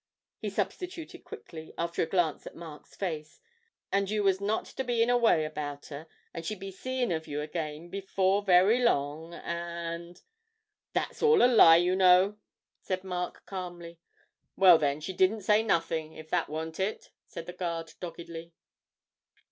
he 0.39 0.49
substituted 0.49 1.23
quickly, 1.23 1.75
after 1.77 2.01
a 2.01 2.07
glance 2.07 2.47
at 2.47 2.55
Mark's 2.55 2.95
face, 2.95 3.39
'and 3.91 4.09
you 4.09 4.23
was 4.23 4.41
not 4.41 4.65
to 4.65 4.83
be 4.83 5.03
in 5.03 5.11
a 5.11 5.15
way 5.15 5.45
about 5.45 5.85
her, 5.89 6.07
and 6.33 6.43
she'd 6.43 6.59
be 6.59 6.71
seein' 6.71 7.11
of 7.11 7.27
you 7.27 7.39
again 7.39 7.87
before 7.87 8.41
very 8.41 8.79
long, 8.81 9.31
and' 9.35 10.23
'That's 10.93 11.21
all 11.21 11.43
a 11.43 11.45
lie, 11.45 11.77
you 11.77 11.95
know,' 11.95 12.39
said 12.81 13.03
Mark, 13.03 13.45
calmly. 13.45 13.99
'Well, 14.55 14.79
then, 14.79 15.01
she 15.01 15.13
didn't 15.13 15.41
say 15.41 15.61
nothing, 15.61 16.13
if 16.13 16.31
that 16.31 16.49
warn't 16.49 16.79
it,' 16.79 17.11
said 17.27 17.45
the 17.45 17.53
guard, 17.53 17.93
doggedly. 17.99 18.53